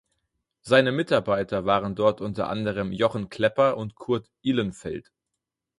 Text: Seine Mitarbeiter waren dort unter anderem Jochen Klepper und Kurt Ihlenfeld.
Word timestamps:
Seine 0.63 0.91
Mitarbeiter 0.91 1.65
waren 1.67 1.93
dort 1.93 2.21
unter 2.21 2.49
anderem 2.49 2.91
Jochen 2.91 3.29
Klepper 3.29 3.77
und 3.77 3.93
Kurt 3.93 4.31
Ihlenfeld. 4.41 5.11